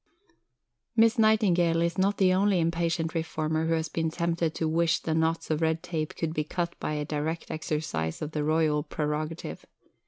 Miss 0.95 1.19
Nightingale 1.19 1.83
is 1.83 1.99
not 1.99 2.17
the 2.17 2.33
only 2.33 2.59
impatient 2.59 3.13
reformer 3.13 3.67
who 3.67 3.73
has 3.75 3.87
been 3.87 4.09
tempted 4.09 4.55
to 4.55 4.67
wish 4.67 4.97
that 4.99 5.13
knots 5.13 5.51
of 5.51 5.61
red 5.61 5.83
tape 5.83 6.15
could 6.15 6.33
be 6.33 6.43
cut 6.43 6.75
by 6.79 6.93
a 6.93 7.05
direct 7.05 7.51
exercise 7.51 8.19
of 8.19 8.31
the 8.31 8.43
Royal 8.43 8.81
Prerogative. 8.81 9.63